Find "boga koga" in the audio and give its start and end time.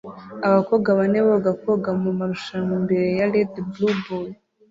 1.27-1.91